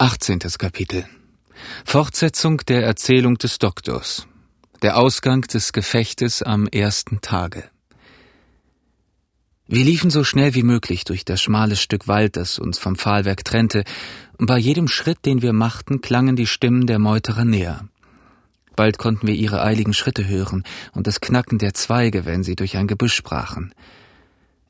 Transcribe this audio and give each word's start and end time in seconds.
18. 0.00 0.38
Kapitel 0.58 1.06
Fortsetzung 1.84 2.58
der 2.68 2.84
Erzählung 2.84 3.36
des 3.36 3.58
Doktors 3.58 4.28
Der 4.80 4.96
Ausgang 4.96 5.40
des 5.40 5.72
Gefechtes 5.72 6.40
am 6.40 6.68
ersten 6.68 7.20
Tage 7.20 7.64
Wir 9.66 9.82
liefen 9.82 10.10
so 10.10 10.22
schnell 10.22 10.54
wie 10.54 10.62
möglich 10.62 11.02
durch 11.02 11.24
das 11.24 11.42
schmale 11.42 11.74
Stück 11.74 12.06
Wald, 12.06 12.36
das 12.36 12.60
uns 12.60 12.78
vom 12.78 12.94
Pfahlwerk 12.94 13.44
trennte, 13.44 13.82
und 14.36 14.46
bei 14.46 14.58
jedem 14.58 14.86
Schritt, 14.86 15.26
den 15.26 15.42
wir 15.42 15.52
machten, 15.52 16.00
klangen 16.00 16.36
die 16.36 16.46
Stimmen 16.46 16.86
der 16.86 17.00
Meuterer 17.00 17.44
näher. 17.44 17.88
Bald 18.76 18.98
konnten 18.98 19.26
wir 19.26 19.34
ihre 19.34 19.62
eiligen 19.62 19.94
Schritte 19.94 20.28
hören 20.28 20.62
und 20.92 21.08
das 21.08 21.20
Knacken 21.20 21.58
der 21.58 21.74
Zweige, 21.74 22.24
wenn 22.24 22.44
sie 22.44 22.54
durch 22.54 22.76
ein 22.76 22.86
Gebüsch 22.86 23.16
sprachen. 23.16 23.74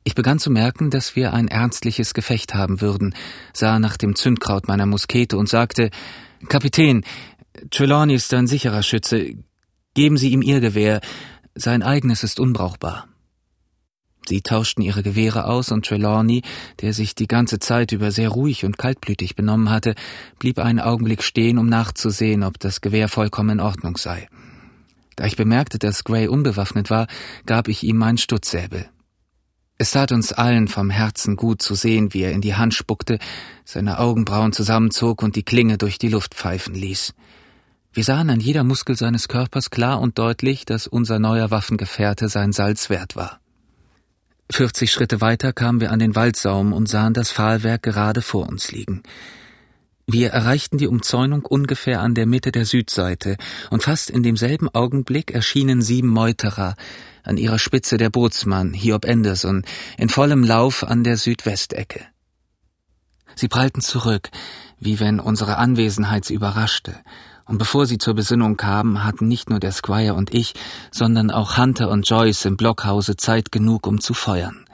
Ich 0.09 0.15
begann 0.15 0.39
zu 0.39 0.49
merken, 0.49 0.89
dass 0.89 1.15
wir 1.15 1.33
ein 1.33 1.47
ernstliches 1.47 2.15
Gefecht 2.15 2.55
haben 2.55 2.81
würden, 2.81 3.13
sah 3.53 3.77
nach 3.77 3.95
dem 3.95 4.15
Zündkraut 4.15 4.67
meiner 4.67 4.87
Muskete 4.87 5.37
und 5.37 5.47
sagte 5.47 5.91
Kapitän, 6.47 7.03
Trelawney 7.69 8.15
ist 8.15 8.33
ein 8.33 8.47
sicherer 8.47 8.81
Schütze. 8.81 9.35
Geben 9.93 10.17
Sie 10.17 10.31
ihm 10.31 10.41
Ihr 10.41 10.61
Gewehr. 10.61 11.01
Sein 11.53 11.83
eigenes 11.83 12.23
ist 12.23 12.39
unbrauchbar. 12.39 13.07
Sie 14.27 14.41
tauschten 14.41 14.83
ihre 14.83 15.03
Gewehre 15.03 15.45
aus 15.45 15.71
und 15.71 15.85
Trelawney, 15.85 16.41
der 16.81 16.95
sich 16.95 17.13
die 17.13 17.27
ganze 17.27 17.59
Zeit 17.59 17.91
über 17.91 18.09
sehr 18.09 18.29
ruhig 18.29 18.65
und 18.65 18.79
kaltblütig 18.79 19.35
benommen 19.35 19.69
hatte, 19.69 19.93
blieb 20.39 20.57
einen 20.57 20.79
Augenblick 20.79 21.21
stehen, 21.21 21.59
um 21.59 21.67
nachzusehen, 21.67 22.41
ob 22.41 22.57
das 22.57 22.81
Gewehr 22.81 23.09
vollkommen 23.09 23.59
in 23.59 23.59
Ordnung 23.59 23.95
sei. 23.95 24.27
Da 25.15 25.25
ich 25.25 25.35
bemerkte, 25.35 25.77
dass 25.77 26.03
Gray 26.03 26.27
unbewaffnet 26.27 26.89
war, 26.89 27.05
gab 27.45 27.67
ich 27.67 27.83
ihm 27.83 27.97
meinen 27.97 28.17
Stutzsäbel. 28.17 28.89
Es 29.81 29.91
tat 29.91 30.11
uns 30.11 30.33
allen 30.33 30.67
vom 30.67 30.89
Herzen 30.89 31.37
gut 31.37 31.61
zu 31.61 31.73
sehen, 31.73 32.13
wie 32.13 32.23
er 32.23 32.33
in 32.33 32.41
die 32.41 32.55
Hand 32.55 32.73
spuckte, 32.73 33.17
seine 33.63 33.99
Augenbrauen 33.99 34.51
zusammenzog 34.51 35.23
und 35.23 35.37
die 35.37 35.43
Klinge 35.43 35.77
durch 35.77 35.97
die 35.97 36.09
Luft 36.09 36.35
pfeifen 36.35 36.75
ließ. 36.75 37.13
Wir 37.93 38.03
sahen 38.03 38.29
an 38.29 38.41
jeder 38.41 38.65
Muskel 38.65 38.97
seines 38.97 39.29
Körpers 39.29 39.69
klar 39.69 40.01
und 40.01 40.19
deutlich, 40.19 40.65
dass 40.65 40.85
unser 40.85 41.17
neuer 41.17 41.49
Waffengefährte 41.49 42.27
sein 42.27 42.51
Salz 42.51 42.89
wert 42.89 43.15
war. 43.15 43.39
Vierzig 44.51 44.91
Schritte 44.91 45.21
weiter 45.21 45.53
kamen 45.53 45.79
wir 45.79 45.93
an 45.93 45.99
den 45.99 46.13
Waldsaum 46.13 46.73
und 46.73 46.89
sahen 46.89 47.13
das 47.13 47.31
Pfahlwerk 47.31 47.81
gerade 47.81 48.21
vor 48.21 48.49
uns 48.49 48.73
liegen. 48.73 49.01
Wir 50.11 50.31
erreichten 50.31 50.79
die 50.79 50.87
Umzäunung 50.87 51.45
ungefähr 51.45 52.01
an 52.01 52.15
der 52.15 52.25
Mitte 52.25 52.51
der 52.51 52.65
Südseite, 52.65 53.37
und 53.69 53.83
fast 53.83 54.09
in 54.09 54.23
demselben 54.23 54.67
Augenblick 54.67 55.29
erschienen 55.29 55.83
sieben 55.83 56.07
Meuterer, 56.07 56.73
an 57.23 57.37
ihrer 57.37 57.59
Spitze 57.59 57.97
der 57.97 58.09
Bootsmann, 58.09 58.73
Hiob 58.73 59.05
Anderson, 59.07 59.63
in 59.99 60.09
vollem 60.09 60.43
Lauf 60.43 60.83
an 60.83 61.03
der 61.03 61.15
Südwestecke. 61.15 62.07
Sie 63.35 63.47
prallten 63.47 63.83
zurück, 63.83 64.31
wie 64.79 64.99
wenn 64.99 65.19
unsere 65.19 65.57
Anwesenheit 65.57 66.25
sie 66.25 66.33
überraschte, 66.33 66.95
und 67.45 67.59
bevor 67.59 67.85
sie 67.85 67.99
zur 67.99 68.15
Besinnung 68.15 68.57
kamen, 68.57 69.03
hatten 69.03 69.27
nicht 69.27 69.51
nur 69.51 69.59
der 69.59 69.71
Squire 69.71 70.15
und 70.15 70.33
ich, 70.33 70.55
sondern 70.89 71.29
auch 71.29 71.55
Hunter 71.55 71.91
und 71.91 72.09
Joyce 72.09 72.45
im 72.45 72.57
Blockhause 72.57 73.15
Zeit 73.15 73.51
genug, 73.51 73.85
um 73.85 74.01
zu 74.01 74.15
feuern. 74.15 74.65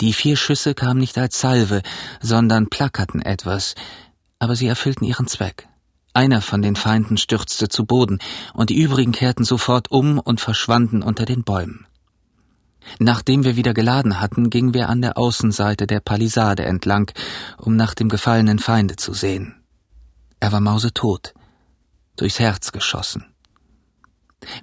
Die 0.00 0.12
vier 0.12 0.36
Schüsse 0.36 0.74
kamen 0.74 1.00
nicht 1.00 1.18
als 1.18 1.40
Salve, 1.40 1.82
sondern 2.20 2.68
plackerten 2.68 3.22
etwas, 3.22 3.74
aber 4.42 4.56
sie 4.56 4.66
erfüllten 4.66 5.04
ihren 5.04 5.28
Zweck. 5.28 5.68
Einer 6.14 6.40
von 6.40 6.62
den 6.62 6.74
Feinden 6.74 7.16
stürzte 7.16 7.68
zu 7.68 7.86
Boden, 7.86 8.18
und 8.54 8.70
die 8.70 8.82
übrigen 8.82 9.12
kehrten 9.12 9.44
sofort 9.44 9.92
um 9.92 10.18
und 10.18 10.40
verschwanden 10.40 11.00
unter 11.00 11.26
den 11.26 11.44
Bäumen. 11.44 11.86
Nachdem 12.98 13.44
wir 13.44 13.54
wieder 13.54 13.72
geladen 13.72 14.20
hatten, 14.20 14.50
gingen 14.50 14.74
wir 14.74 14.88
an 14.88 15.00
der 15.00 15.16
Außenseite 15.16 15.86
der 15.86 16.00
Palisade 16.00 16.64
entlang, 16.64 17.12
um 17.56 17.76
nach 17.76 17.94
dem 17.94 18.08
gefallenen 18.08 18.58
Feinde 18.58 18.96
zu 18.96 19.14
sehen. 19.14 19.62
Er 20.40 20.50
war 20.50 20.60
mausetot, 20.60 21.34
durchs 22.16 22.40
Herz 22.40 22.72
geschossen. 22.72 23.26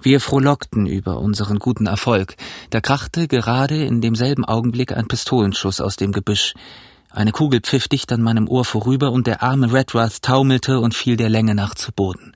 Wir 0.02 0.20
frohlockten 0.20 0.84
über 0.84 1.20
unseren 1.20 1.58
guten 1.58 1.86
Erfolg, 1.86 2.36
da 2.68 2.82
krachte 2.82 3.28
gerade 3.28 3.82
in 3.82 4.02
demselben 4.02 4.44
Augenblick 4.44 4.92
ein 4.92 5.08
Pistolenschuss 5.08 5.80
aus 5.80 5.96
dem 5.96 6.12
Gebüsch, 6.12 6.52
eine 7.10 7.32
Kugel 7.32 7.60
pfiff 7.60 7.88
dicht 7.88 8.12
an 8.12 8.22
meinem 8.22 8.48
Ohr 8.48 8.64
vorüber 8.64 9.10
und 9.12 9.26
der 9.26 9.42
arme 9.42 9.72
Redruth 9.72 10.22
taumelte 10.22 10.80
und 10.80 10.94
fiel 10.94 11.16
der 11.16 11.28
Länge 11.28 11.54
nach 11.54 11.74
zu 11.74 11.92
Boden. 11.92 12.34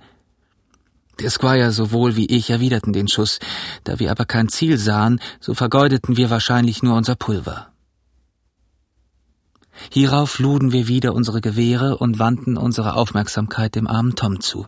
Der 1.21 1.31
Squire 1.31 1.71
sowohl 1.71 2.17
wie 2.17 2.27
ich 2.27 2.51
erwiderten 2.51 2.93
den 2.93 3.07
Schuss, 3.07 3.39
da 3.85 4.01
wir 4.01 4.11
aber 4.11 4.25
kein 4.25 4.49
Ziel 4.49 4.79
sahen, 4.79 5.21
so 5.41 5.55
vergeudeten 5.55 6.17
wir 6.17 6.29
wahrscheinlich 6.31 6.83
nur 6.83 6.97
unser 6.97 7.15
Pulver. 7.15 7.69
Hierauf 9.91 10.39
luden 10.39 10.73
wir 10.73 10.89
wieder 10.89 11.15
unsere 11.15 11.41
Gewehre 11.41 11.99
und 11.99 12.19
wandten 12.19 12.57
unsere 12.57 12.95
Aufmerksamkeit 12.95 13.75
dem 13.75 13.87
armen 13.87 14.17
Tom 14.17 14.41
zu. 14.41 14.67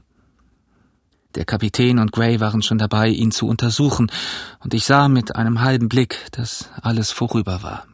Der 1.34 1.44
Kapitän 1.44 1.98
und 1.98 2.12
Gray 2.12 2.40
waren 2.40 2.62
schon 2.62 2.78
dabei, 2.78 3.08
ihn 3.08 3.30
zu 3.30 3.46
untersuchen, 3.46 4.10
und 4.60 4.72
ich 4.72 4.86
sah 4.86 5.08
mit 5.08 5.36
einem 5.36 5.60
halben 5.60 5.88
Blick, 5.88 6.26
dass 6.32 6.70
alles 6.80 7.10
vorüber 7.10 7.62
war. 7.62 7.86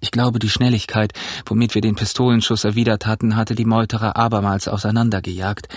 Ich 0.00 0.10
glaube, 0.10 0.38
die 0.38 0.50
Schnelligkeit, 0.50 1.12
womit 1.46 1.74
wir 1.74 1.82
den 1.82 1.94
Pistolenschuss 1.94 2.64
erwidert 2.64 3.06
hatten, 3.06 3.36
hatte 3.36 3.54
die 3.54 3.64
Meuterer 3.64 4.16
abermals 4.16 4.68
auseinandergejagt, 4.68 5.68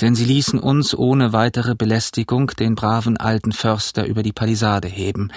denn 0.00 0.14
sie 0.14 0.24
ließen 0.24 0.58
uns 0.58 0.94
ohne 0.94 1.32
weitere 1.32 1.74
Belästigung 1.74 2.48
den 2.58 2.74
braven 2.74 3.16
alten 3.16 3.52
Förster 3.52 4.06
über 4.06 4.22
die 4.22 4.32
Palisade 4.32 4.88
heben. 4.88 5.30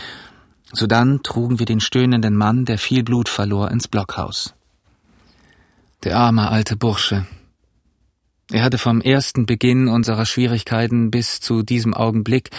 Sodann 0.72 1.22
trugen 1.24 1.60
wir 1.60 1.66
den 1.66 1.80
stöhnenden 1.80 2.36
Mann, 2.36 2.66
der 2.66 2.78
viel 2.78 3.04
Blut 3.04 3.30
verlor, 3.30 3.72
ins 3.72 3.88
Blockhaus. 3.88 4.54
Der 6.04 6.18
arme 6.18 6.50
alte 6.50 6.76
Bursche. 6.76 7.26
Er 8.52 8.64
hatte 8.64 8.78
vom 8.78 9.00
ersten 9.00 9.46
Beginn 9.46 9.88
unserer 9.88 10.26
Schwierigkeiten 10.26 11.12
bis 11.12 11.40
zu 11.40 11.64
diesem 11.64 11.94
Augenblick 11.94 12.50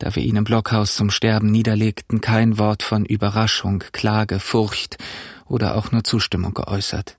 da 0.00 0.16
wir 0.16 0.24
ihn 0.24 0.36
im 0.36 0.44
Blockhaus 0.44 0.96
zum 0.96 1.10
Sterben 1.10 1.50
niederlegten, 1.50 2.20
kein 2.20 2.58
Wort 2.58 2.82
von 2.82 3.04
Überraschung, 3.04 3.84
Klage, 3.92 4.40
Furcht 4.40 4.96
oder 5.46 5.76
auch 5.76 5.92
nur 5.92 6.02
Zustimmung 6.04 6.54
geäußert. 6.54 7.16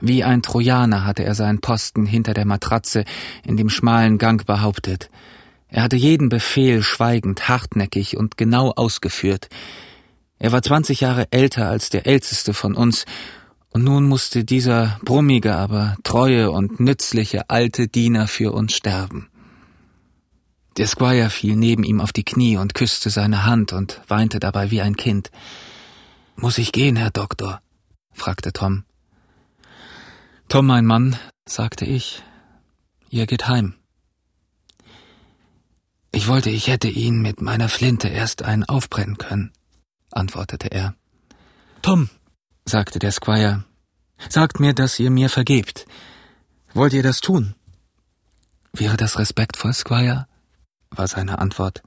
Wie 0.00 0.24
ein 0.24 0.42
Trojaner 0.42 1.04
hatte 1.04 1.24
er 1.24 1.34
seinen 1.34 1.60
Posten 1.60 2.06
hinter 2.06 2.34
der 2.34 2.46
Matratze 2.46 3.04
in 3.44 3.56
dem 3.56 3.68
schmalen 3.68 4.18
Gang 4.18 4.44
behauptet. 4.46 5.10
Er 5.68 5.82
hatte 5.82 5.96
jeden 5.96 6.28
Befehl 6.28 6.82
schweigend, 6.82 7.48
hartnäckig 7.48 8.16
und 8.16 8.36
genau 8.36 8.72
ausgeführt. 8.72 9.48
Er 10.38 10.52
war 10.52 10.62
zwanzig 10.62 11.00
Jahre 11.00 11.28
älter 11.32 11.68
als 11.68 11.90
der 11.90 12.06
älteste 12.06 12.54
von 12.54 12.74
uns, 12.74 13.04
und 13.70 13.84
nun 13.84 14.06
musste 14.06 14.42
dieser 14.42 14.98
brummige, 15.04 15.54
aber 15.54 15.96
treue 16.02 16.50
und 16.50 16.80
nützliche 16.80 17.50
alte 17.50 17.88
Diener 17.88 18.26
für 18.26 18.52
uns 18.52 18.72
sterben. 18.72 19.28
Der 20.76 20.86
Squire 20.86 21.30
fiel 21.30 21.56
neben 21.56 21.84
ihm 21.84 22.00
auf 22.00 22.12
die 22.12 22.24
Knie 22.24 22.58
und 22.58 22.74
küsste 22.74 23.08
seine 23.08 23.46
Hand 23.46 23.72
und 23.72 24.02
weinte 24.08 24.40
dabei 24.40 24.70
wie 24.70 24.82
ein 24.82 24.96
Kind. 24.96 25.30
Muss 26.36 26.58
ich 26.58 26.72
gehen, 26.72 26.96
Herr 26.96 27.10
Doktor? 27.10 27.62
fragte 28.12 28.52
Tom. 28.52 28.84
Tom, 30.48 30.66
mein 30.66 30.84
Mann, 30.84 31.16
sagte 31.48 31.86
ich, 31.86 32.22
ihr 33.08 33.26
geht 33.26 33.48
heim. 33.48 33.74
Ich 36.12 36.28
wollte, 36.28 36.50
ich 36.50 36.68
hätte 36.68 36.88
ihn 36.88 37.20
mit 37.20 37.40
meiner 37.40 37.68
Flinte 37.68 38.08
erst 38.08 38.42
einen 38.42 38.64
aufbrennen 38.64 39.18
können, 39.18 39.52
antwortete 40.12 40.68
er. 40.68 40.94
Tom, 41.82 42.10
sagte 42.64 42.98
der 42.98 43.12
Squire, 43.12 43.64
sagt 44.28 44.60
mir, 44.60 44.72
dass 44.72 44.98
ihr 44.98 45.10
mir 45.10 45.30
vergebt. 45.30 45.86
Wollt 46.74 46.92
ihr 46.92 47.02
das 47.02 47.20
tun? 47.20 47.54
Wäre 48.72 48.96
das 48.96 49.18
respektvoll, 49.18 49.72
Squire? 49.72 50.26
War 50.90 51.08
seine 51.08 51.38
Antwort. 51.38 51.82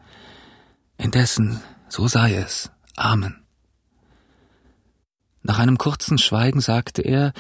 Indessen, 0.98 1.62
so 1.88 2.08
sei 2.08 2.36
es. 2.36 2.72
Amen. 2.96 3.44
Nach 5.42 5.60
einem 5.60 5.78
kurzen 5.78 6.18
Schweigen 6.18 6.62
sagte 6.62 7.02
er, 7.02 7.34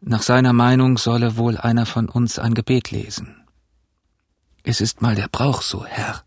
nach 0.00 0.22
seiner 0.22 0.52
Meinung 0.52 0.98
solle 0.98 1.36
wohl 1.36 1.56
einer 1.56 1.86
von 1.86 2.08
uns 2.08 2.38
ein 2.38 2.54
Gebet 2.54 2.90
lesen. 2.90 3.36
Es 4.62 4.80
ist 4.80 5.02
mal 5.02 5.14
der 5.14 5.28
Brauch 5.28 5.62
so, 5.62 5.84
Herr, 5.84 6.22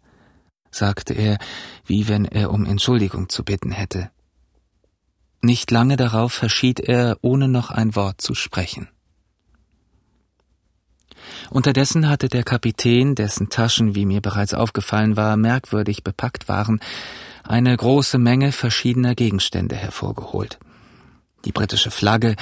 sagte 0.72 1.13
er, 1.13 1.38
wie 1.86 2.07
wenn 2.07 2.25
er 2.25 2.51
um 2.51 2.66
Entschuldigung 2.66 3.30
zu 3.30 3.44
bitten 3.44 3.72
hätte. 3.72 4.10
Nicht 5.42 5.72
lange 5.72 5.98
darauf 5.98 6.34
verschied 6.34 6.80
er, 6.80 7.18
ohne 7.22 7.48
noch 7.48 7.72
ein 7.72 7.96
Wort 7.96 8.22
zu 8.22 8.36
sprechen. 8.36 8.90
Unterdessen 11.50 12.10
hatte 12.10 12.30
der 12.30 12.44
Kapitän, 12.44 13.16
dessen 13.16 13.50
Taschen, 13.50 13.96
wie 13.96 14.06
mir 14.06 14.22
bereits 14.22 14.54
aufgefallen 14.54 15.18
war, 15.18 15.38
merkwürdig 15.38 16.04
bepackt 16.04 16.48
waren, 16.48 16.80
eine 17.44 17.76
große 17.76 18.18
Menge 18.18 18.52
verschiedener 18.52 19.16
Gegenstände 19.16 19.76
hervorgeholt. 19.76 20.60
Die 21.46 21.52
britische 21.52 21.92
Flagge, 21.92 22.36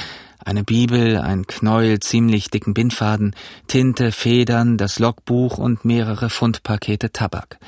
eine 0.43 0.63
Bibel, 0.63 1.17
ein 1.17 1.47
Knäuel 1.47 1.99
ziemlich 1.99 2.49
dicken 2.49 2.73
Bindfaden, 2.73 3.35
Tinte, 3.67 4.11
Federn, 4.11 4.77
das 4.77 4.99
Logbuch 4.99 5.57
und 5.57 5.85
mehrere 5.85 6.29
Pfundpakete 6.29 7.11
Tabak. 7.11 7.59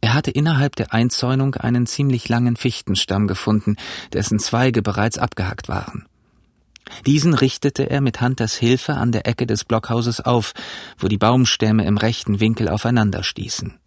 Er 0.00 0.14
hatte 0.14 0.30
innerhalb 0.30 0.76
der 0.76 0.92
Einzäunung 0.92 1.54
einen 1.56 1.86
ziemlich 1.86 2.28
langen 2.28 2.56
Fichtenstamm 2.56 3.26
gefunden, 3.26 3.76
dessen 4.12 4.38
Zweige 4.38 4.82
bereits 4.82 5.18
abgehackt 5.18 5.68
waren. 5.68 6.06
Diesen 7.06 7.34
richtete 7.34 7.90
er 7.90 8.00
mit 8.00 8.20
Hunters 8.20 8.54
Hilfe 8.54 8.94
an 8.94 9.12
der 9.12 9.26
Ecke 9.26 9.46
des 9.46 9.64
Blockhauses 9.64 10.20
auf, 10.20 10.54
wo 10.98 11.08
die 11.08 11.18
Baumstämme 11.18 11.84
im 11.84 11.96
rechten 11.96 12.40
Winkel 12.40 12.68
aufeinander 12.68 13.22
stießen. 13.22 13.78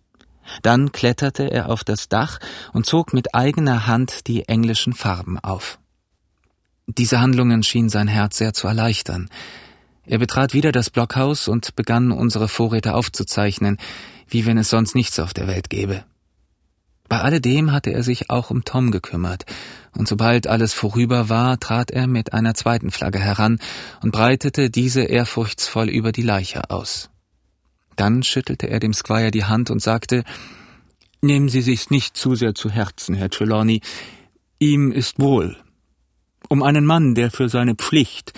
Dann 0.62 0.92
kletterte 0.92 1.50
er 1.50 1.69
auf 1.69 1.83
das 1.83 2.09
Dach 2.09 2.39
und 2.74 2.86
zog 2.86 3.13
mit 3.13 3.36
eigener 3.36 3.88
Hand 3.88 4.27
die 4.27 4.48
englischen 4.48 4.94
Farben 4.94 5.39
auf. 5.39 5.80
Diese 6.88 7.21
Handlungen 7.21 7.63
schienen 7.63 7.89
sein 7.89 8.07
Herz 8.07 8.38
sehr 8.38 8.53
zu 8.53 8.68
erleichtern. 8.68 9.30
Er 10.06 10.18
betrat 10.18 10.53
wieder 10.53 10.71
das 10.71 10.89
Blockhaus 10.89 11.48
und 11.48 11.75
begann 11.75 12.12
unsere 12.12 12.48
Vorräte 12.48 12.95
aufzuzeichnen, 12.95 13.77
wie 14.27 14.45
wenn 14.45 14.57
es 14.57 14.69
sonst 14.69 14.95
nichts 14.95 15.19
auf 15.19 15.33
der 15.33 15.48
Welt 15.48 15.69
gäbe. 15.69 16.03
Bei 17.12 17.19
alledem 17.19 17.74
hatte 17.74 17.92
er 17.92 18.04
sich 18.04 18.30
auch 18.30 18.52
um 18.52 18.63
Tom 18.63 18.90
gekümmert, 18.90 19.46
und 19.92 20.08
sobald 20.08 20.48
alles 20.48 20.72
vorüber 20.72 21.28
war, 21.28 21.60
trat 21.60 21.92
er 21.92 22.08
mit 22.08 22.31
einer 22.31 22.54
zweiten 22.54 22.90
Flagge 22.90 23.19
heran 23.19 23.60
und 24.02 24.13
breitete 24.13 24.69
diese 24.69 25.02
ehrfurchtsvoll 25.02 25.90
über 25.90 26.13
die 26.13 26.22
Leiche 26.22 26.69
aus. 26.69 27.10
Dann 27.98 28.24
schüttelte 28.24 28.69
er 28.69 28.80
dem 28.80 28.94
Squire 28.94 29.30
die 29.30 29.44
Hand 29.44 29.69
und 29.72 29.81
sagte 29.81 30.24
Nehmen 31.22 31.50
Sie 31.50 31.62
sich's 31.62 31.90
nicht 31.90 32.16
zu 32.16 32.36
sehr 32.36 32.56
zu 32.56 32.69
Herzen, 32.69 33.13
Herr 33.13 33.30
Trelawney. 33.30 33.81
Ihm 34.60 34.94
ist 34.94 35.19
wohl. 35.19 35.58
Um 36.48 36.63
einen 36.63 36.86
Mann, 36.86 37.13
der 37.13 37.30
für 37.30 37.50
seine 37.50 37.75
Pflicht, 37.75 38.31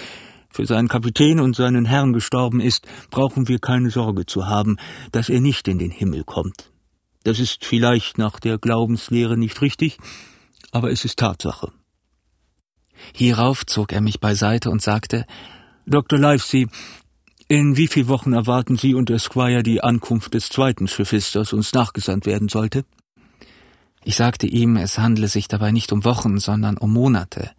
für 0.50 0.66
seinen 0.66 0.88
Kapitän 0.88 1.40
und 1.40 1.56
seinen 1.56 1.86
Herrn 1.86 2.12
gestorben 2.12 2.60
ist, 2.60 2.88
brauchen 3.12 3.48
wir 3.48 3.60
keine 3.60 3.92
Sorge 3.92 4.26
zu 4.26 4.48
haben, 4.48 4.78
dass 5.12 5.30
er 5.30 5.42
nicht 5.42 5.68
in 5.68 5.78
den 5.78 5.92
Himmel 5.92 6.24
kommt. 6.24 6.73
Das 7.24 7.40
ist 7.40 7.66
vielleicht 7.66 8.18
nach 8.18 8.40
der 8.40 8.58
Glaubenslehre 8.58 9.38
nicht 9.38 9.62
richtig, 9.62 9.98
aber 10.72 10.92
es 10.92 11.06
ist 11.06 11.20
Tatsache. 11.20 11.72
Hierauf 13.14 13.66
zog 13.66 13.92
er 13.94 14.02
mich 14.02 14.20
beiseite 14.20 14.70
und 14.70 14.82
sagte, 14.82 15.26
Dr. 15.86 16.20
Livesey, 16.20 16.68
in 17.48 17.78
wie 17.78 17.88
viel 17.88 18.08
Wochen 18.08 18.34
erwarten 18.34 18.78
Sie 18.78 18.94
und 18.94 19.10
der 19.10 19.20
Squire 19.20 19.64
die 19.64 19.84
Ankunft 19.84 20.34
des 20.34 20.50
zweiten 20.50 20.88
Schiffes, 20.88 21.32
das 21.32 21.54
uns 21.54 21.74
nachgesandt 21.74 22.26
werden 22.26 22.50
sollte? 22.50 22.86
Ich 24.06 24.16
sagte 24.16 24.48
ihm, 24.48 24.76
es 24.76 24.98
handle 24.98 25.28
sich 25.28 25.48
dabei 25.48 25.72
nicht 25.72 25.92
um 25.92 26.04
Wochen, 26.04 26.40
sondern 26.40 26.78
um 26.78 26.92
Monate. 26.92 27.52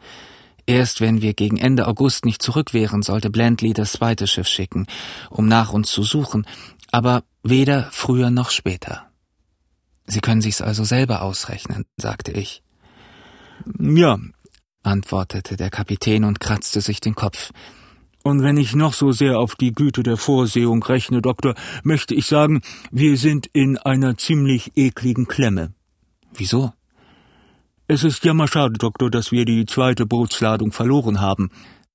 Erst 0.66 1.00
wenn 1.00 1.20
wir 1.20 1.34
gegen 1.34 1.58
Ende 1.58 1.86
August 1.86 2.24
nicht 2.24 2.42
zurück 2.42 2.72
wären, 2.72 3.02
sollte 3.02 3.30
Blandley 3.30 3.72
das 3.72 3.92
zweite 3.92 4.26
Schiff 4.26 4.48
schicken, 4.48 4.86
um 5.30 5.46
nach 5.46 5.72
uns 5.72 5.90
zu 5.90 6.02
suchen, 6.02 6.46
aber 6.90 7.22
weder 7.42 7.88
früher 7.92 8.30
noch 8.30 8.50
später. 8.50 9.10
Sie 10.06 10.20
können 10.20 10.40
sich's 10.40 10.60
also 10.60 10.84
selber 10.84 11.22
ausrechnen, 11.22 11.84
sagte 11.96 12.32
ich. 12.32 12.62
Ja, 13.78 14.18
antwortete 14.82 15.56
der 15.56 15.70
Kapitän 15.70 16.24
und 16.24 16.40
kratzte 16.40 16.80
sich 16.80 17.00
den 17.00 17.14
Kopf. 17.14 17.50
Und 18.22 18.42
wenn 18.42 18.56
ich 18.56 18.74
noch 18.74 18.94
so 18.94 19.12
sehr 19.12 19.38
auf 19.38 19.54
die 19.54 19.72
Güte 19.72 20.02
der 20.02 20.16
Vorsehung 20.16 20.82
rechne, 20.82 21.20
Doktor, 21.20 21.54
möchte 21.82 22.14
ich 22.14 22.26
sagen, 22.26 22.62
wir 22.90 23.16
sind 23.18 23.46
in 23.52 23.76
einer 23.76 24.16
ziemlich 24.16 24.72
ekligen 24.76 25.26
Klemme. 25.26 25.74
Wieso? 26.34 26.72
Es 27.86 28.02
ist 28.02 28.24
jammerschade, 28.24 28.78
Doktor, 28.78 29.10
dass 29.10 29.30
wir 29.30 29.44
die 29.44 29.66
zweite 29.66 30.06
Bootsladung 30.06 30.72
verloren 30.72 31.20
haben, 31.20 31.50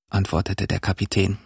antwortete 0.08 0.68
der 0.68 0.78
Kapitän. 0.78 1.38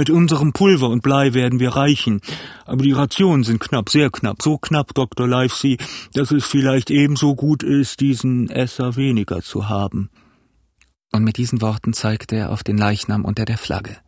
Mit 0.00 0.08
unserem 0.08 0.54
Pulver 0.54 0.88
und 0.88 1.02
Blei 1.02 1.34
werden 1.34 1.60
wir 1.60 1.76
reichen, 1.76 2.22
aber 2.64 2.82
die 2.82 2.92
Rationen 2.92 3.44
sind 3.44 3.60
knapp, 3.60 3.90
sehr 3.90 4.08
knapp, 4.08 4.40
so 4.40 4.56
knapp, 4.56 4.94
Dr. 4.94 5.28
Livesey, 5.28 5.76
dass 6.14 6.30
es 6.30 6.46
vielleicht 6.46 6.90
ebenso 6.90 7.34
gut 7.34 7.62
ist, 7.62 8.00
diesen 8.00 8.48
Esser 8.48 8.96
weniger 8.96 9.42
zu 9.42 9.68
haben. 9.68 10.08
Und 11.12 11.22
mit 11.22 11.36
diesen 11.36 11.60
Worten 11.60 11.92
zeigte 11.92 12.36
er 12.36 12.50
auf 12.50 12.64
den 12.64 12.78
Leichnam 12.78 13.26
unter 13.26 13.44
der 13.44 13.58
Flagge. 13.58 13.98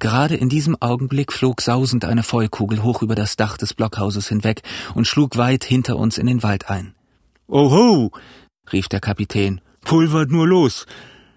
Gerade 0.00 0.34
in 0.34 0.50
diesem 0.50 0.76
Augenblick 0.82 1.32
flog 1.32 1.62
sausend 1.62 2.04
eine 2.04 2.22
Feuerkugel 2.22 2.82
hoch 2.82 3.00
über 3.00 3.14
das 3.14 3.36
Dach 3.36 3.56
des 3.56 3.72
Blockhauses 3.72 4.28
hinweg 4.28 4.60
und 4.94 5.06
schlug 5.06 5.38
weit 5.38 5.64
hinter 5.64 5.96
uns 5.96 6.18
in 6.18 6.26
den 6.26 6.42
Wald 6.42 6.68
ein. 6.68 6.94
Oho, 7.46 8.12
rief 8.70 8.88
der 8.88 9.00
Kapitän, 9.00 9.62
pulvert 9.80 10.30
nur 10.30 10.46
los. 10.46 10.84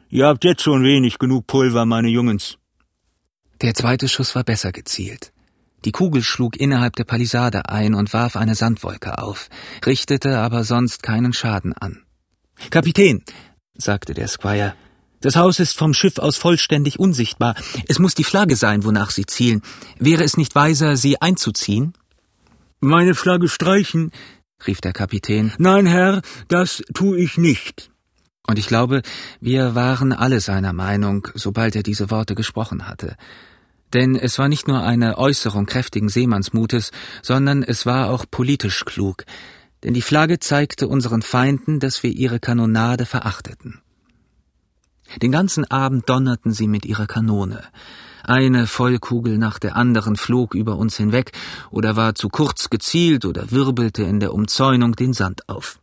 Ihr 0.10 0.28
habt 0.28 0.44
jetzt 0.44 0.64
schon 0.64 0.84
wenig 0.84 1.18
genug 1.18 1.48
Pulver, 1.48 1.86
meine 1.86 2.10
Jungens. 2.10 2.58
Der 3.62 3.74
zweite 3.74 4.08
Schuss 4.08 4.36
war 4.36 4.44
besser 4.44 4.72
gezielt. 4.72 5.32
Die 5.86 5.92
Kugel 5.92 6.24
schlug 6.24 6.58
innerhalb 6.58 6.96
der 6.96 7.06
Palisade 7.06 7.70
ein 7.70 7.94
und 7.94 8.14
warf 8.14 8.36
eine 8.36 8.56
Sandwolke 8.56 9.18
auf, 9.18 9.50
richtete 9.86 10.40
aber 10.40 10.64
sonst 10.64 11.04
keinen 11.04 11.34
Schaden 11.34 11.74
an. 11.74 12.04
Kapitän, 12.70 13.24
sagte 13.76 14.14
der 14.14 14.28
Squire, 14.28 14.74
das 15.22 15.36
Haus 15.36 15.60
ist 15.60 15.76
vom 15.76 15.94
Schiff 15.94 16.20
aus 16.20 16.38
vollständig 16.38 17.00
unsichtbar. 17.00 17.56
Es 17.88 17.98
muss 17.98 18.14
die 18.14 18.24
Flagge 18.24 18.56
sein, 18.56 18.84
wonach 18.84 19.10
Sie 19.10 19.26
zielen. 19.26 19.64
Wäre 19.98 20.24
es 20.24 20.38
nicht 20.38 20.54
weiser, 20.54 20.96
sie 20.96 21.20
einzuziehen? 21.20 21.94
Meine 22.80 23.16
Flagge 23.16 23.50
streichen, 23.50 24.12
rief 24.68 24.82
der 24.82 24.94
Kapitän. 24.94 25.54
Nein, 25.58 25.88
Herr, 25.88 26.22
das 26.48 26.84
tu 26.94 27.16
ich 27.16 27.38
nicht. 27.38 27.90
Und 28.48 28.58
ich 28.58 28.68
glaube, 28.68 29.02
wir 29.42 29.76
waren 29.76 30.14
alle 30.14 30.40
seiner 30.40 30.74
Meinung, 30.74 31.28
sobald 31.36 31.76
er 31.76 31.84
diese 31.84 32.10
Worte 32.10 32.34
gesprochen 32.34 32.88
hatte. 32.88 33.16
Denn 33.94 34.16
es 34.16 34.40
war 34.40 34.50
nicht 34.50 34.68
nur 34.68 34.84
eine 34.84 35.18
Äußerung 35.18 35.66
kräftigen 35.66 36.10
Seemannsmutes, 36.10 36.92
sondern 37.22 37.64
es 37.64 37.86
war 37.86 38.10
auch 38.10 38.26
politisch 38.30 38.84
klug, 38.86 39.26
denn 39.84 39.94
die 39.94 40.02
Flagge 40.02 40.40
zeigte 40.40 40.88
unseren 40.88 41.22
Feinden, 41.22 41.80
dass 41.80 42.04
wir 42.04 42.10
ihre 42.10 42.40
Kanonade 42.40 43.06
verachteten. 43.06 43.80
Den 45.22 45.32
ganzen 45.32 45.64
Abend 45.66 46.10
donnerten 46.10 46.52
sie 46.52 46.68
mit 46.68 46.86
ihrer 46.86 47.08
Kanone. 47.08 47.64
Eine 48.24 48.68
Vollkugel 48.68 49.38
nach 49.38 49.58
der 49.58 49.78
anderen 49.78 50.18
flog 50.18 50.54
über 50.54 50.78
uns 50.78 50.98
hinweg 50.98 51.32
oder 51.70 51.96
war 51.96 52.16
zu 52.16 52.28
kurz 52.28 52.70
gezielt 52.70 53.24
oder 53.24 53.52
wirbelte 53.52 54.04
in 54.04 54.20
der 54.20 54.34
Umzäunung 54.34 54.94
den 54.94 55.14
Sand 55.14 55.48
auf. 55.48 55.80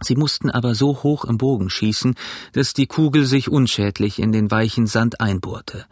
Sie 0.00 0.16
mussten 0.16 0.50
aber 0.50 0.74
so 0.74 1.02
hoch 1.02 1.24
im 1.24 1.38
Bogen 1.38 1.70
schießen, 1.70 2.14
dass 2.52 2.74
die 2.74 2.86
Kugel 2.86 3.24
sich 3.24 3.48
unschädlich 3.48 4.18
in 4.18 4.32
den 4.32 4.50
weichen 4.50 4.86
Sand 4.86 5.20
einbohrte. 5.20 5.86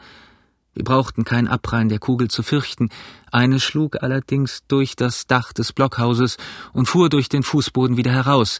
Wir 0.74 0.84
brauchten 0.84 1.24
kein 1.24 1.46
Abprallen 1.46 1.88
der 1.88 2.00
Kugel 2.00 2.28
zu 2.28 2.42
fürchten, 2.42 2.90
eine 3.30 3.60
schlug 3.60 4.02
allerdings 4.02 4.64
durch 4.66 4.96
das 4.96 5.26
Dach 5.26 5.52
des 5.52 5.72
Blockhauses 5.72 6.36
und 6.72 6.86
fuhr 6.86 7.08
durch 7.08 7.28
den 7.28 7.44
Fußboden 7.44 7.96
wieder 7.96 8.10
heraus, 8.10 8.58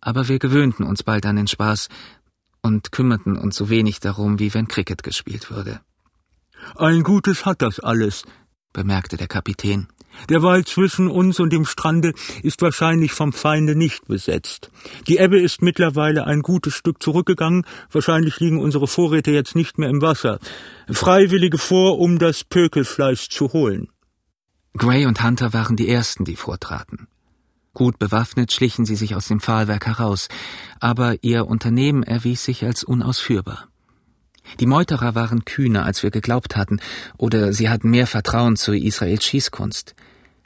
aber 0.00 0.28
wir 0.28 0.38
gewöhnten 0.38 0.84
uns 0.84 1.02
bald 1.02 1.26
an 1.26 1.36
den 1.36 1.46
Spaß 1.46 1.88
und 2.62 2.92
kümmerten 2.92 3.36
uns 3.36 3.56
so 3.56 3.68
wenig 3.68 4.00
darum, 4.00 4.38
wie 4.38 4.54
wenn 4.54 4.68
Cricket 4.68 5.02
gespielt 5.02 5.50
würde. 5.50 5.80
Ein 6.76 7.02
Gutes 7.02 7.46
hat 7.46 7.62
das 7.62 7.78
alles, 7.80 8.24
bemerkte 8.72 9.16
der 9.16 9.28
Kapitän. 9.28 9.88
Der 10.28 10.42
Wald 10.42 10.68
zwischen 10.68 11.08
uns 11.08 11.40
und 11.40 11.52
dem 11.52 11.64
Strande 11.64 12.12
ist 12.42 12.62
wahrscheinlich 12.62 13.12
vom 13.12 13.32
Feinde 13.32 13.74
nicht 13.74 14.06
besetzt. 14.06 14.70
Die 15.08 15.18
Ebbe 15.18 15.40
ist 15.40 15.62
mittlerweile 15.62 16.26
ein 16.26 16.42
gutes 16.42 16.74
Stück 16.74 17.02
zurückgegangen, 17.02 17.64
wahrscheinlich 17.90 18.38
liegen 18.40 18.60
unsere 18.60 18.86
Vorräte 18.86 19.30
jetzt 19.30 19.54
nicht 19.54 19.78
mehr 19.78 19.88
im 19.88 20.02
Wasser. 20.02 20.38
Freiwillige 20.90 21.58
vor, 21.58 21.98
um 21.98 22.18
das 22.18 22.44
Pökelfleisch 22.44 23.28
zu 23.28 23.52
holen. 23.52 23.88
Gray 24.76 25.06
und 25.06 25.22
Hunter 25.22 25.52
waren 25.52 25.76
die 25.76 25.88
ersten, 25.88 26.24
die 26.24 26.36
vortraten. 26.36 27.08
Gut 27.72 27.98
bewaffnet 27.98 28.52
schlichen 28.52 28.84
sie 28.84 28.96
sich 28.96 29.14
aus 29.14 29.28
dem 29.28 29.40
Pfahlwerk 29.40 29.86
heraus, 29.86 30.28
aber 30.80 31.22
ihr 31.22 31.46
Unternehmen 31.46 32.02
erwies 32.02 32.44
sich 32.44 32.64
als 32.64 32.82
unausführbar. 32.82 33.68
Die 34.58 34.66
Meuterer 34.66 35.14
waren 35.14 35.44
kühner, 35.44 35.84
als 35.84 36.02
wir 36.02 36.10
geglaubt 36.10 36.56
hatten, 36.56 36.80
oder 37.16 37.52
sie 37.52 37.68
hatten 37.68 37.90
mehr 37.90 38.06
Vertrauen 38.06 38.56
zu 38.56 38.72
Israels 38.72 39.24
Schießkunst. 39.24 39.94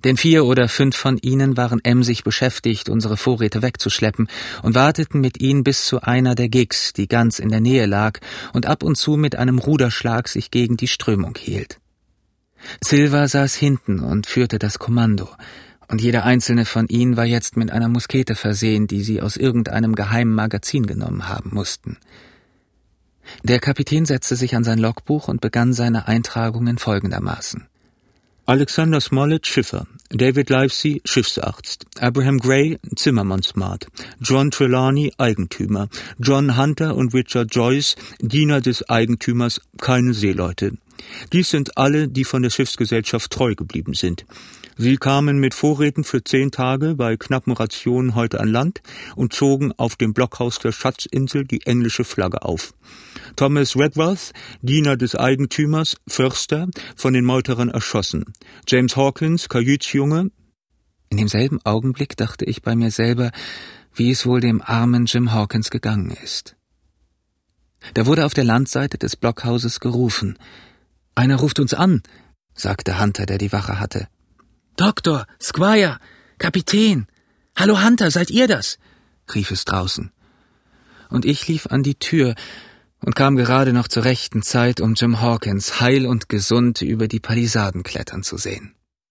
Denn 0.04 0.18
vier 0.18 0.44
oder 0.44 0.68
fünf 0.68 0.96
von 0.96 1.16
ihnen 1.16 1.56
waren 1.56 1.82
emsig 1.82 2.24
beschäftigt, 2.24 2.90
unsere 2.90 3.16
Vorräte 3.16 3.62
wegzuschleppen 3.62 4.28
und 4.62 4.74
warteten 4.74 5.20
mit 5.20 5.40
ihnen 5.40 5.64
bis 5.64 5.86
zu 5.86 6.02
einer 6.02 6.34
der 6.34 6.50
Gigs, 6.50 6.92
die 6.92 7.08
ganz 7.08 7.38
in 7.38 7.48
der 7.48 7.62
Nähe 7.62 7.86
lag 7.86 8.20
und 8.52 8.66
ab 8.66 8.82
und 8.82 8.96
zu 8.96 9.16
mit 9.16 9.36
einem 9.36 9.58
Ruderschlag 9.58 10.28
sich 10.28 10.50
gegen 10.50 10.76
die 10.76 10.88
Strömung 10.88 11.34
hielt. 11.38 11.80
Silva 12.82 13.28
saß 13.28 13.54
hinten 13.54 14.00
und 14.00 14.26
führte 14.26 14.58
das 14.58 14.78
Kommando, 14.78 15.28
und 15.88 16.00
jeder 16.00 16.24
einzelne 16.24 16.64
von 16.64 16.86
ihnen 16.88 17.16
war 17.16 17.26
jetzt 17.26 17.56
mit 17.56 17.70
einer 17.70 17.88
Muskete 17.88 18.34
versehen, 18.34 18.86
die 18.86 19.02
sie 19.02 19.20
aus 19.20 19.36
irgendeinem 19.36 19.94
geheimen 19.94 20.34
Magazin 20.34 20.86
genommen 20.86 21.28
haben 21.28 21.50
mussten. 21.52 21.98
Der 23.42 23.58
Kapitän 23.58 24.06
setzte 24.06 24.36
sich 24.36 24.54
an 24.54 24.64
sein 24.64 24.78
Logbuch 24.78 25.28
und 25.28 25.40
begann 25.40 25.72
seine 25.72 26.08
Eintragungen 26.08 26.78
folgendermaßen. 26.78 27.66
Alexander 28.46 29.00
Smollett, 29.00 29.46
Schiffer. 29.46 29.86
David 30.10 30.50
Livesey, 30.50 31.00
Schiffsarzt. 31.06 31.86
Abraham 31.98 32.38
Gray, 32.38 32.78
Zimmermannsmat. 32.94 33.86
John 34.20 34.50
Trelawney, 34.50 35.12
Eigentümer. 35.16 35.88
John 36.18 36.58
Hunter 36.58 36.94
und 36.94 37.14
Richard 37.14 37.54
Joyce, 37.54 37.96
Diener 38.20 38.60
des 38.60 38.88
Eigentümers, 38.90 39.62
keine 39.80 40.12
Seeleute. 40.12 40.72
Dies 41.32 41.50
sind 41.50 41.78
alle, 41.78 42.08
die 42.08 42.24
von 42.24 42.42
der 42.42 42.50
Schiffsgesellschaft 42.50 43.30
treu 43.30 43.54
geblieben 43.54 43.94
sind. 43.94 44.26
Sie 44.76 44.96
kamen 44.96 45.38
mit 45.38 45.54
Vorräten 45.54 46.02
für 46.02 46.24
zehn 46.24 46.50
Tage 46.50 46.96
bei 46.96 47.16
knappen 47.16 47.52
Rationen 47.52 48.16
heute 48.16 48.40
an 48.40 48.48
Land 48.48 48.80
und 49.14 49.32
zogen 49.32 49.72
auf 49.76 49.94
dem 49.94 50.12
Blockhaus 50.12 50.58
der 50.58 50.72
Schatzinsel 50.72 51.44
die 51.44 51.64
englische 51.64 52.02
Flagge 52.02 52.42
auf. 52.42 52.74
Thomas 53.36 53.76
Redworth, 53.76 54.32
Diener 54.62 54.96
des 54.96 55.14
Eigentümers, 55.14 55.96
Förster, 56.08 56.68
von 56.96 57.14
den 57.14 57.24
Meuterern 57.24 57.68
erschossen. 57.68 58.24
James 58.66 58.96
Hawkins, 58.96 59.48
Kajütsjunge. 59.48 60.30
In 61.10 61.18
demselben 61.18 61.60
Augenblick 61.64 62.16
dachte 62.16 62.44
ich 62.44 62.62
bei 62.62 62.74
mir 62.74 62.90
selber, 62.90 63.30
wie 63.94 64.10
es 64.10 64.26
wohl 64.26 64.40
dem 64.40 64.60
armen 64.60 65.06
Jim 65.06 65.32
Hawkins 65.32 65.70
gegangen 65.70 66.16
ist. 66.22 66.56
Da 67.94 68.06
wurde 68.06 68.24
auf 68.24 68.34
der 68.34 68.44
Landseite 68.44 68.98
des 68.98 69.14
Blockhauses 69.14 69.78
gerufen. 69.78 70.36
Einer 71.14 71.36
ruft 71.36 71.60
uns 71.60 71.74
an, 71.74 72.02
sagte 72.54 73.00
Hunter, 73.00 73.26
der 73.26 73.38
die 73.38 73.52
Wache 73.52 73.78
hatte. 73.78 74.08
Doktor, 74.76 75.26
Squire, 75.40 75.98
Kapitän. 76.38 77.06
Hallo 77.56 77.80
Hunter, 77.80 78.10
seid 78.10 78.30
ihr 78.30 78.48
das? 78.48 78.78
rief 79.32 79.52
es 79.52 79.64
draußen. 79.64 80.10
Und 81.08 81.24
ich 81.24 81.46
lief 81.46 81.66
an 81.66 81.84
die 81.84 81.94
Tür 81.94 82.34
und 82.98 83.14
kam 83.14 83.36
gerade 83.36 83.72
noch 83.72 83.86
zur 83.86 84.04
rechten 84.04 84.42
Zeit, 84.42 84.80
um 84.80 84.94
Jim 84.94 85.20
Hawkins 85.20 85.80
heil 85.80 86.06
und 86.06 86.28
gesund 86.28 86.82
über 86.82 87.06
die 87.06 87.20
Palisaden 87.20 87.84
klettern 87.84 88.24
zu 88.24 88.36
sehen. 88.36 88.74